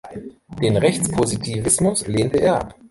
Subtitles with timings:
[0.59, 2.75] Den Rechtspositivismus lehnte er ab.